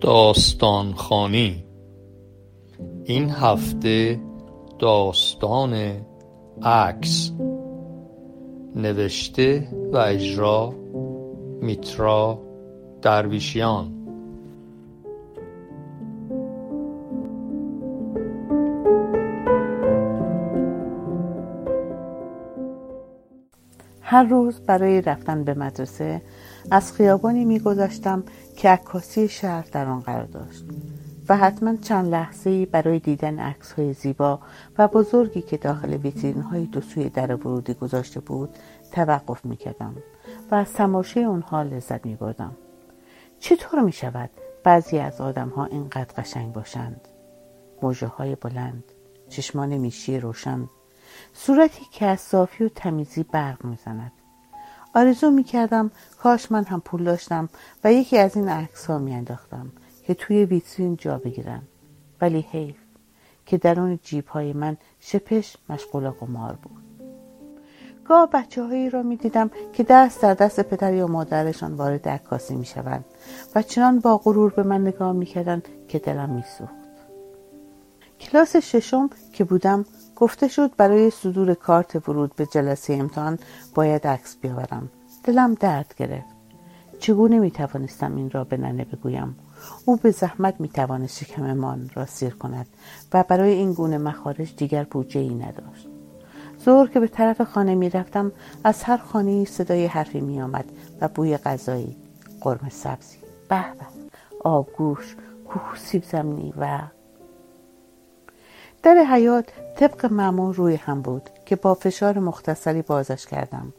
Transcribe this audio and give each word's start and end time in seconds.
داستان 0.00 0.92
خانی 0.94 1.64
این 3.04 3.30
هفته 3.30 4.20
داستان 4.78 5.96
عکس. 6.62 7.32
نوشته 8.76 9.68
و 9.92 9.96
اجرا 9.96 10.74
میترا 11.62 12.38
درویشیان. 13.02 13.99
هر 24.10 24.22
روز 24.22 24.60
برای 24.60 25.00
رفتن 25.00 25.44
به 25.44 25.54
مدرسه 25.54 26.22
از 26.70 26.92
خیابانی 26.92 27.44
میگذشتم 27.44 28.24
که 28.56 28.68
عکاسی 28.68 29.28
شهر 29.28 29.66
در 29.72 29.86
آن 29.86 30.00
قرار 30.00 30.24
داشت 30.24 30.64
و 31.28 31.36
حتما 31.36 31.76
چند 31.76 32.06
لحظه 32.06 32.66
برای 32.66 32.98
دیدن 32.98 33.38
عکس 33.38 33.72
های 33.72 33.92
زیبا 33.92 34.40
و 34.78 34.88
بزرگی 34.88 35.42
که 35.42 35.56
داخل 35.56 35.92
ویترین 35.92 36.40
های 36.40 36.64
دو 36.64 36.80
سوی 36.80 37.08
در 37.08 37.34
ورودی 37.34 37.74
گذاشته 37.74 38.20
بود 38.20 38.58
توقف 38.92 39.44
می 39.44 39.56
کردم 39.56 39.94
و 40.50 40.54
از 40.54 40.72
تماشای 40.72 41.24
اونها 41.24 41.62
لذت 41.62 42.06
می 42.06 42.14
بردم. 42.14 42.56
چطور 43.38 43.80
می 43.80 43.92
شود 43.92 44.30
بعضی 44.64 44.98
از 44.98 45.20
آدم 45.20 45.48
ها 45.48 45.64
اینقدر 45.64 46.14
قشنگ 46.16 46.52
باشند؟ 46.52 47.08
موجه 47.82 48.06
های 48.06 48.34
بلند، 48.34 48.84
چشمان 49.28 49.76
میشی 49.76 50.20
روشن، 50.20 50.68
صورتی 51.34 51.86
که 51.90 52.06
از 52.06 52.20
صافی 52.20 52.64
و 52.64 52.68
تمیزی 52.68 53.22
برق 53.22 53.64
می‌زند. 53.64 54.12
آرزو 54.94 55.30
می‌کردم 55.30 55.90
کاش 56.22 56.52
من 56.52 56.64
هم 56.64 56.80
پول 56.80 57.04
داشتم 57.04 57.48
و 57.84 57.92
یکی 57.92 58.18
از 58.18 58.36
این 58.36 58.48
عکس 58.48 58.86
ها 58.86 58.98
میانداختم 58.98 59.72
که 60.06 60.14
توی 60.14 60.44
ویترین 60.44 60.96
جا 60.96 61.18
بگیرن 61.18 61.62
ولی 62.20 62.46
حیف 62.50 62.76
که 63.46 63.58
درون 63.58 63.98
جیب 64.02 64.26
های 64.26 64.52
من 64.52 64.76
شپش 65.00 65.56
مشغول 65.68 66.10
قمار 66.10 66.52
بود. 66.52 66.82
گاه 68.04 68.30
بچه 68.30 68.62
هایی 68.62 68.90
را 68.90 69.02
می 69.02 69.16
دیدم 69.16 69.50
که 69.72 69.82
دست 69.82 70.22
در 70.22 70.34
دست 70.34 70.60
پدر 70.60 70.94
یا 70.94 71.06
مادرشان 71.06 71.74
وارد 71.74 72.08
عکاسی 72.08 72.54
می 72.54 72.66
شوند 72.66 73.04
و 73.54 73.62
چنان 73.62 74.00
با 74.00 74.18
غرور 74.18 74.50
به 74.50 74.62
من 74.62 74.80
نگاه 74.80 75.12
می 75.12 75.26
که 75.88 75.98
دلم 75.98 76.30
می 76.30 76.44
سوخت. 76.58 76.74
کلاس 78.20 78.56
ششم 78.56 79.10
که 79.32 79.44
بودم 79.44 79.84
گفته 80.20 80.48
شد 80.48 80.76
برای 80.76 81.10
صدور 81.10 81.54
کارت 81.54 82.08
ورود 82.08 82.34
به 82.36 82.46
جلسه 82.46 82.94
امتحان 82.94 83.38
باید 83.74 84.06
عکس 84.06 84.36
بیاورم. 84.36 84.90
دلم 85.24 85.54
درد 85.54 85.94
گرفت. 85.96 86.34
چگونه 86.98 87.38
می 87.38 87.50
توانستم 87.50 88.16
این 88.16 88.30
را 88.30 88.44
به 88.44 88.56
ننه 88.56 88.84
بگویم؟ 88.84 89.36
او 89.84 89.96
به 89.96 90.10
زحمت 90.10 90.60
می 90.60 90.68
توانست 90.68 91.24
شکممان 91.24 91.90
را 91.94 92.06
سیر 92.06 92.34
کند 92.34 92.66
و 93.12 93.24
برای 93.28 93.52
این 93.52 93.72
گونه 93.72 93.98
مخارج 93.98 94.56
دیگر 94.56 94.84
بودجه 94.84 95.20
ای 95.20 95.34
نداشت. 95.34 95.88
زور 96.64 96.88
که 96.88 97.00
به 97.00 97.08
طرف 97.08 97.40
خانه 97.40 97.74
می 97.74 97.90
رفتم 97.90 98.32
از 98.64 98.82
هر 98.82 98.96
خانه 98.96 99.44
صدای 99.44 99.86
حرفی 99.86 100.20
می 100.20 100.42
آمد 100.42 100.64
و 101.00 101.08
بوی 101.08 101.36
غذایی 101.36 101.96
قرم 102.40 102.68
سبزی 102.68 103.18
به 103.48 103.56
به 103.62 103.86
آبگوش 104.44 105.16
کوه 105.48 105.76
سیب 105.76 106.04
زمینی 106.04 106.54
و 106.56 106.78
در 108.82 108.94
حیات 108.94 109.44
طبق 109.76 110.12
معمول 110.12 110.54
روی 110.54 110.76
هم 110.76 111.02
بود 111.02 111.30
که 111.46 111.56
با 111.56 111.74
فشار 111.74 112.18
مختصری 112.18 112.82
بازش 112.82 113.26
کردم. 113.26 113.72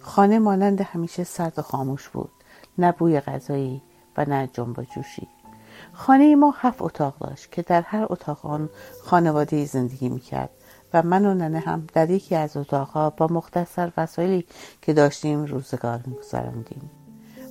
خانه 0.00 0.38
مانند 0.38 0.80
همیشه 0.80 1.24
سرد 1.24 1.58
و 1.58 1.62
خاموش 1.62 2.08
بود. 2.08 2.30
نه 2.78 2.92
بوی 2.92 3.20
غذایی 3.20 3.82
و 4.16 4.24
نه 4.24 4.50
جنب 4.52 4.82
جوشی. 4.82 5.28
خانه 5.92 6.36
ما 6.36 6.54
هفت 6.56 6.82
اتاق 6.82 7.14
داشت 7.20 7.52
که 7.52 7.62
در 7.62 7.80
هر 7.80 8.06
اتاق 8.10 8.46
آن 8.46 8.68
خانواده 9.02 9.64
زندگی 9.64 10.08
می‌کرد 10.08 10.50
و 10.94 11.02
من 11.02 11.26
و 11.26 11.34
ننه 11.34 11.58
هم 11.58 11.86
در 11.92 12.10
یکی 12.10 12.34
از 12.34 12.56
اتاقها 12.56 13.10
با 13.10 13.26
مختصر 13.26 13.92
وسایلی 13.96 14.46
که 14.82 14.92
داشتیم 14.92 15.44
روزگار 15.44 16.00
میگذراندیم 16.06 16.90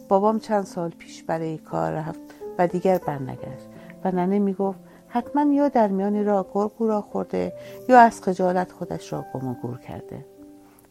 بابام 0.07 0.39
چند 0.39 0.65
سال 0.65 0.89
پیش 0.89 1.23
برای 1.23 1.57
کار 1.57 1.91
رفت 1.91 2.19
و 2.57 2.67
دیگر 2.67 2.97
برنگشت 2.97 3.67
و 4.03 4.11
ننه 4.11 4.39
می‌گفت 4.39 4.79
حتما 5.15 5.53
یا 5.53 5.69
در 5.69 5.87
میان 5.87 6.25
را 6.25 6.47
گرگ 6.53 6.71
را 6.79 7.01
خورده 7.01 7.53
یا 7.89 7.99
از 7.99 8.21
خجالت 8.21 8.71
خودش 8.71 9.13
را 9.13 9.25
گم 9.33 9.53
گور 9.53 9.77
کرده. 9.77 10.25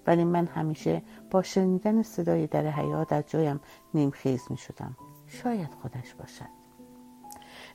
ولی 0.06 0.24
من 0.24 0.46
همیشه 0.46 1.02
با 1.30 1.42
شنیدن 1.42 2.02
صدای 2.02 2.46
در 2.46 2.66
حیات 2.66 3.12
از 3.12 3.24
جایم 3.26 3.60
نیمخیز 3.94 4.42
می 4.50 4.56
شدم. 4.56 4.96
شاید 5.26 5.68
خودش 5.82 6.14
باشد. 6.14 6.64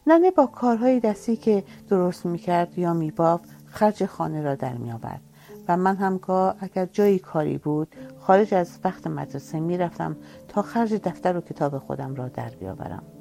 ننه 0.08 0.32
با 0.32 0.46
کارهای 0.46 1.00
دستی 1.00 1.36
که 1.36 1.64
درست 1.90 2.26
می 2.26 2.38
کرد 2.38 2.80
یا 2.80 2.94
می 2.94 3.14
خرج 3.66 4.06
خانه 4.06 4.42
را 4.42 4.56
در 4.56 4.74
می 4.74 4.92
آورد. 4.92 5.22
و 5.68 5.78
من 5.78 5.96
همگاه 5.96 6.56
اگر 6.60 6.86
جایی 6.86 7.20
کاری 7.20 7.58
بود 7.58 7.96
خارج 8.20 8.54
از 8.54 8.80
وقت 8.84 9.08
مدرسه 9.08 9.60
می 9.60 9.78
رفتم 9.78 10.18
تا 10.48 10.62
خرج 10.62 10.94
دفتر 10.94 11.38
و 11.38 11.42
کتاب 11.42 11.78
خودم 11.78 12.16
را 12.16 12.28
در 12.28 12.50
بیاورم. 12.50 13.19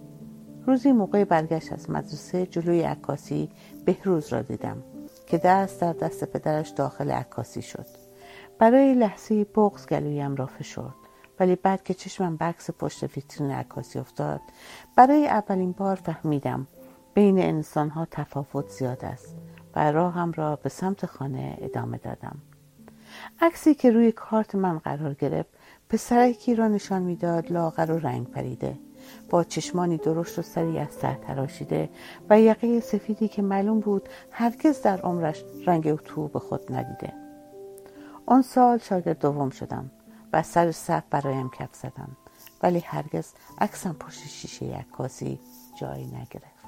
روزی 0.69 0.93
موقع 0.93 1.25
برگشت 1.25 1.73
از 1.73 1.91
مدرسه 1.91 2.47
جلوی 2.47 2.83
عکاسی 2.83 3.51
بهروز 3.85 4.33
را 4.33 4.43
دیدم 4.43 4.83
که 5.27 5.39
دست 5.39 5.81
در 5.81 5.93
دست 5.93 6.25
پدرش 6.25 6.69
داخل 6.69 7.11
عکاسی 7.11 7.63
شد. 7.63 7.87
برای 8.59 8.95
لحظه 8.95 9.45
بغز 9.45 9.87
گلویم 9.87 10.35
را 10.35 10.47
فشرد 10.47 10.95
ولی 11.41 11.57
بعد 11.57 11.83
که 11.83 11.95
چشمم 11.95 12.37
به 12.37 12.45
عکس 12.45 12.71
پشت 12.71 13.17
ویترین 13.17 13.51
عکاسی 13.51 13.99
افتاد 13.99 14.41
برای 14.97 15.29
اولین 15.29 15.73
بار 15.73 15.97
فهمیدم 15.97 16.67
بین 17.15 17.39
انسانها 17.39 18.07
تفاوت 18.11 18.69
زیاد 18.69 19.05
است 19.05 19.37
و 19.77 19.93
راهم 19.93 20.33
را 20.33 20.57
به 20.57 20.69
سمت 20.69 21.07
خانه 21.07 21.59
ادامه 21.61 21.99
دادم. 21.99 22.37
عکسی 23.41 23.75
که 23.75 23.91
روی 23.91 24.13
کارت 24.13 24.55
من 24.55 24.79
قرار 24.79 25.15
گرفت 25.15 25.51
پسرکی 25.89 26.55
را 26.55 26.69
نشان 26.69 27.03
می‌داد 27.03 27.53
لاغر 27.53 27.93
و 27.93 27.99
رنگ 27.99 28.31
پریده. 28.31 28.88
با 29.31 29.45
چشمانی 29.45 29.97
درشت 29.97 30.39
و 30.39 30.43
سری 30.43 30.79
از 30.79 30.93
سر 30.93 31.15
تراشیده 31.15 31.89
و 32.31 32.41
یقه 32.41 32.81
سفیدی 32.81 33.29
که 33.29 33.43
معلوم 33.43 33.81
بود 33.81 34.09
هرگز 34.31 34.83
در 34.83 35.01
عمرش 35.01 35.45
رنگ 35.67 35.87
اتو 35.87 36.29
به 36.29 36.39
خود 36.39 36.73
ندیده. 36.73 37.13
آن 38.27 38.43
سال 38.43 38.79
شاگرد 38.79 39.19
دوم 39.19 39.51
شدم 39.51 39.91
و 40.33 40.43
سر 40.43 40.73
صف 40.73 41.03
برایم 41.11 41.51
کف 41.51 41.75
زدم 41.75 42.17
ولی 42.63 42.79
هرگز 42.79 43.33
عکسم 43.59 43.93
پشت 43.93 44.27
شیشه 44.27 44.67
عکاسی 44.67 45.41
جایی 45.81 46.07
نگرفت. 46.07 46.59